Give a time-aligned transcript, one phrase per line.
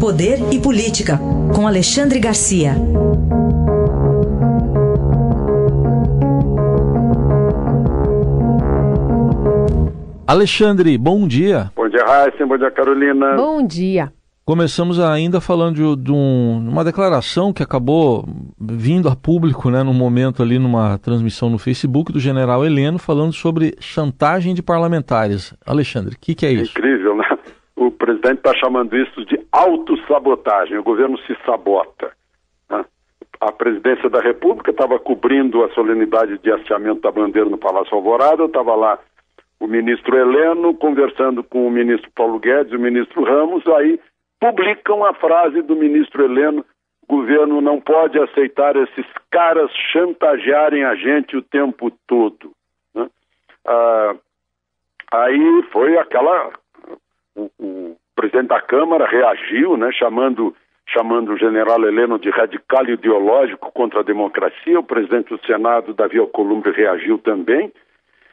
[0.00, 1.18] Poder e Política,
[1.52, 2.70] com Alexandre Garcia.
[10.24, 11.72] Alexandre, bom dia.
[11.74, 12.46] Bom dia, Raíssa.
[12.46, 13.34] Bom dia, Carolina.
[13.34, 14.12] Bom dia.
[14.48, 18.24] Começamos ainda falando de, de um, uma declaração que acabou
[18.58, 23.32] vindo a público, né, no momento ali numa transmissão no Facebook do general Heleno falando
[23.32, 25.52] sobre chantagem de parlamentares.
[25.66, 26.72] Alexandre, o que, que, é isso?
[26.76, 27.07] É incrível, né?
[28.08, 30.78] Presidente está chamando isso de autossabotagem.
[30.78, 32.10] O governo se sabota.
[32.70, 32.82] Né?
[33.38, 38.46] A presidência da República estava cobrindo a solenidade de hasteamento da bandeira no Palácio Alvorada.
[38.46, 38.98] Estava lá
[39.60, 43.66] o ministro Heleno conversando com o ministro Paulo Guedes, o ministro Ramos.
[43.66, 44.00] Aí
[44.40, 46.64] publicam a frase do ministro Heleno:
[47.06, 52.52] o governo não pode aceitar esses caras chantagearem a gente o tempo todo.
[52.94, 53.06] Né?
[53.66, 54.14] Ah,
[55.12, 56.52] aí foi aquela
[57.38, 60.54] o, o, presidente da Câmara reagiu, né, chamando,
[60.88, 64.80] chamando o general Heleno de radical ideológico contra a democracia.
[64.80, 67.72] O presidente do Senado, Davi Alcolumbre, reagiu também.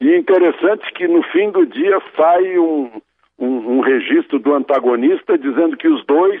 [0.00, 2.90] E interessante que no fim do dia sai um,
[3.38, 6.40] um, um registro do antagonista dizendo que os dois,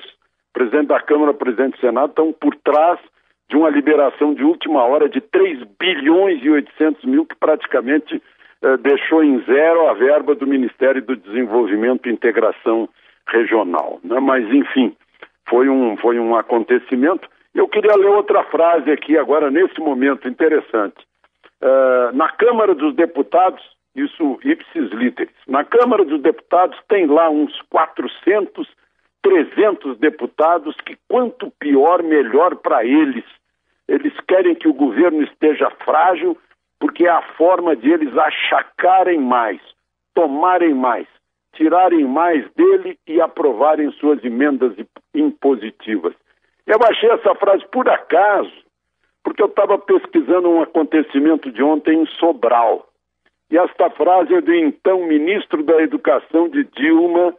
[0.52, 2.98] presidente da Câmara e presidente do Senado, estão por trás
[3.48, 8.20] de uma liberação de última hora de 3 bilhões e 800 mil, que praticamente
[8.82, 12.88] deixou em zero a verba do Ministério do Desenvolvimento e Integração
[13.28, 14.00] Regional.
[14.02, 14.18] Né?
[14.20, 14.96] Mas, enfim,
[15.48, 17.28] foi um, foi um acontecimento.
[17.54, 20.96] Eu queria ler outra frase aqui agora, nesse momento interessante.
[21.62, 23.62] Uh, na Câmara dos Deputados,
[23.94, 28.68] isso ipsis literis, na Câmara dos Deputados tem lá uns 400,
[29.22, 33.24] 300 deputados que quanto pior, melhor para eles.
[33.88, 36.36] Eles querem que o governo esteja frágil
[36.78, 39.60] porque é a forma de eles achacarem mais,
[40.14, 41.06] tomarem mais,
[41.54, 44.74] tirarem mais dele e aprovarem suas emendas
[45.14, 46.14] impositivas.
[46.66, 48.52] Eu achei essa frase por acaso,
[49.22, 52.86] porque eu estava pesquisando um acontecimento de ontem em Sobral.
[53.50, 57.34] E esta frase é do então ministro da Educação de Dilma,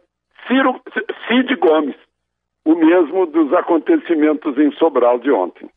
[0.46, 0.80] Ciro,
[1.26, 1.96] Cid Gomes,
[2.64, 5.68] o mesmo dos acontecimentos em Sobral de ontem.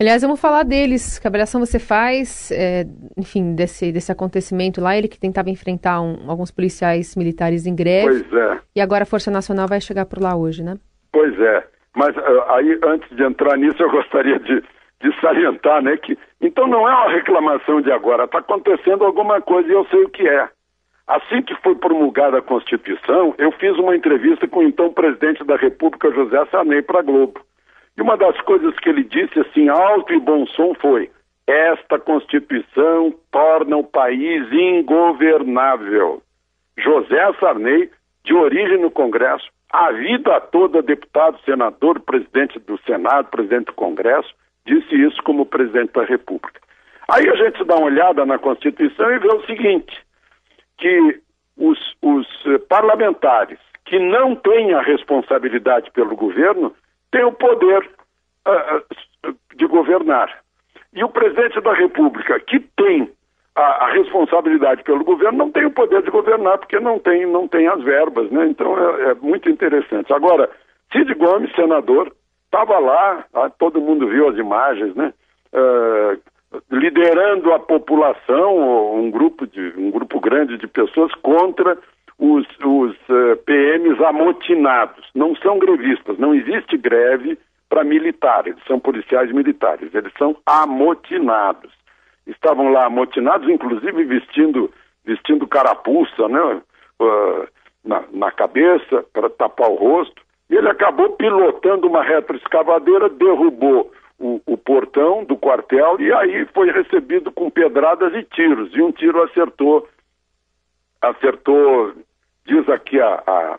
[0.00, 1.18] Aliás, vamos falar deles.
[1.18, 2.84] Que avaliação você faz, é,
[3.18, 4.96] enfim, desse, desse acontecimento lá?
[4.96, 8.24] Ele que tentava enfrentar um, alguns policiais militares em greve.
[8.24, 8.58] Pois é.
[8.76, 10.76] E agora a Força Nacional vai chegar por lá hoje, né?
[11.12, 11.64] Pois é.
[11.94, 14.62] Mas uh, aí, antes de entrar nisso, eu gostaria de,
[15.02, 19.68] de salientar, né, que então não é uma reclamação de agora, está acontecendo alguma coisa
[19.68, 20.48] e eu sei o que é.
[21.06, 25.56] Assim que foi promulgada a Constituição, eu fiz uma entrevista com o então presidente da
[25.56, 27.40] República, José Sarney, para a Globo.
[27.96, 31.10] E uma das coisas que ele disse assim, alto e bom som, foi:
[31.46, 36.22] esta Constituição torna o país ingovernável.
[36.78, 37.90] José Sarney,
[38.24, 44.32] de origem no Congresso, a vida toda deputado, senador, presidente do Senado, presidente do Congresso,
[44.66, 46.60] disse isso como presidente da República.
[47.08, 50.00] Aí a gente dá uma olhada na Constituição e vê o seguinte:
[50.78, 51.20] que
[51.56, 56.72] os, os eh, parlamentares que não têm a responsabilidade pelo governo
[57.10, 57.88] tem o poder
[58.46, 60.40] uh, de governar.
[60.92, 63.10] E o presidente da República, que tem
[63.54, 67.46] a, a, responsabilidade pelo governo, não tem o poder de governar, porque não tem, não
[67.46, 68.46] tem as verbas, né?
[68.46, 70.12] Então é, é muito interessante.
[70.12, 70.50] Agora,
[70.92, 72.12] Cid Gomes, senador,
[72.46, 75.12] estava lá, ah, todo mundo viu as imagens, né?
[75.52, 76.18] Uh,
[76.70, 81.78] liderando a população, um grupo, de, um grupo grande de pessoas contra
[82.20, 85.08] os, os uh, PMs amotinados.
[85.14, 87.38] Não são grevistas, não existe greve
[87.68, 91.72] para militares, são policiais militares, eles são amotinados.
[92.26, 94.70] Estavam lá amotinados, inclusive vestindo,
[95.04, 96.60] vestindo carapuça né,
[97.00, 97.48] uh,
[97.84, 100.20] na, na cabeça para tapar o rosto.
[100.50, 107.32] Ele acabou pilotando uma retroescavadeira, derrubou o, o, portão do quartel e aí foi recebido
[107.32, 108.74] com pedradas e tiros.
[108.74, 109.88] E um tiro acertou,
[111.00, 111.94] acertou
[112.50, 113.58] Diz aqui a, a,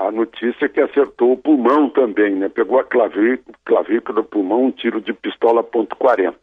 [0.00, 2.48] a, notícia que acertou o pulmão também, né?
[2.48, 6.34] Pegou a clavícula, clavícula do pulmão, um tiro de pistola ponto .40.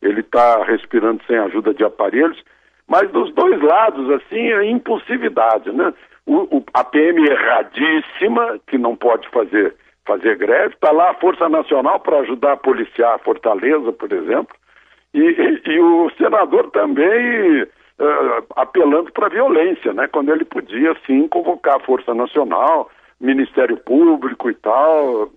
[0.00, 2.40] Ele está respirando sem ajuda de aparelhos,
[2.86, 5.92] mas dos dois lados, assim, é impulsividade, né?
[6.24, 9.74] O, o, a PM erradíssima, que não pode fazer,
[10.06, 14.54] fazer greve, está lá a Força Nacional para ajudar a policiar a Fortaleza, por exemplo,
[15.12, 17.66] e, e, e o senador também
[18.00, 20.08] uh, apelando para a violência, né?
[20.08, 22.90] Quando ele podia, sim, convocar a Força Nacional,
[23.20, 25.30] Ministério Público e tal,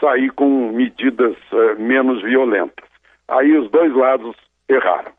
[0.00, 2.86] sair com medidas uh, menos violentas.
[3.28, 4.34] Aí os dois lados
[4.68, 5.12] erraram.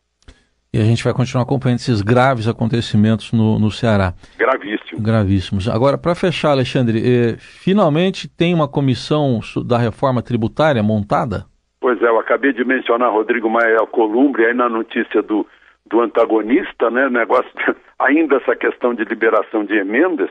[0.72, 4.14] E a gente vai continuar acompanhando esses graves acontecimentos no, no Ceará.
[4.38, 5.02] Gravíssimo.
[5.02, 5.68] Gravíssimos.
[5.68, 11.44] Agora, para fechar, Alexandre, eh, finalmente tem uma comissão da reforma tributária montada?
[11.80, 15.44] Pois é, eu acabei de mencionar Rodrigo Maia Alcolumbre aí na notícia do,
[15.90, 17.10] do antagonista, né?
[17.10, 17.50] Negócio,
[17.98, 20.30] ainda essa questão de liberação de emendas.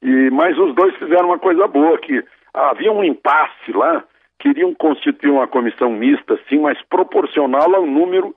[0.00, 4.04] E, mas os dois fizeram uma coisa boa, que havia um impasse lá,
[4.38, 8.34] queriam constituir uma comissão mista, sim, mas proporcional ao número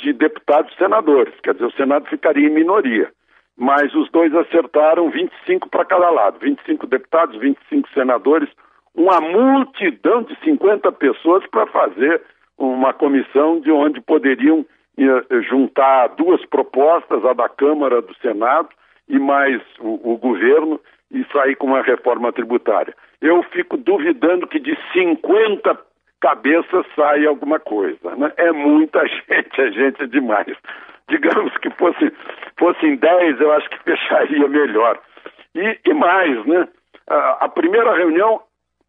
[0.00, 3.10] de deputados e senadores, quer dizer, o Senado ficaria em minoria.
[3.56, 8.48] Mas os dois acertaram 25 para cada lado, 25 deputados, 25 senadores,
[8.94, 12.22] uma multidão de 50 pessoas para fazer
[12.56, 14.66] uma comissão de onde poderiam
[15.48, 18.68] juntar duas propostas, a da Câmara, do Senado
[19.08, 20.80] e mais o, o governo
[21.10, 22.94] e sair com uma reforma tributária.
[23.20, 25.78] Eu fico duvidando que de 50
[26.20, 28.14] cabeça sai alguma coisa.
[28.16, 28.32] Né?
[28.36, 30.56] É muita gente, é gente demais.
[31.08, 32.12] Digamos que fosse,
[32.58, 34.98] fossem 10, eu acho que fecharia melhor.
[35.54, 36.68] E, e mais, né?
[37.08, 38.42] A, a, primeira reunião,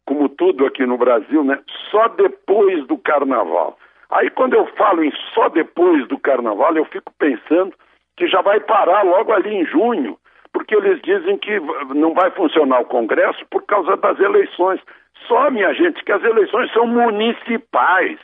[0.04, 1.58] como tudo aqui no Brasil, né?
[1.90, 3.78] Só depois do carnaval.
[4.10, 7.72] Aí quando eu falo em só depois do carnaval, eu fico pensando
[8.16, 10.18] que já vai parar logo ali em junho,
[10.52, 11.60] porque eles dizem que
[11.94, 14.80] não vai funcionar o Congresso por causa das eleições.
[15.26, 18.18] Só, minha gente, que as eleições são municipais,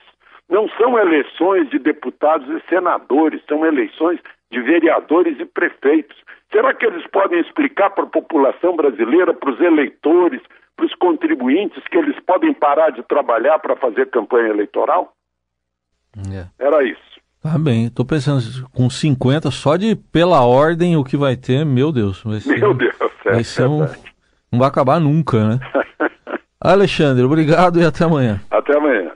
[0.49, 6.17] não são eleições de deputados e senadores, são eleições de vereadores e prefeitos.
[6.51, 10.41] Será que eles podem explicar para a população brasileira, para os eleitores,
[10.77, 15.16] para os contribuintes, que eles podem parar de trabalhar para fazer campanha eleitoral?
[16.33, 16.47] É.
[16.59, 17.01] Era isso.
[17.43, 21.93] Tá bem, estou pensando, com 50, só de pela ordem o que vai ter, meu
[21.93, 22.23] Deus.
[22.25, 23.87] Vai ser, meu Deus, é vai ser um,
[24.51, 25.61] não vai acabar nunca, né?
[26.61, 28.41] Alexandre, obrigado e até amanhã.
[28.51, 29.13] Até amanhã.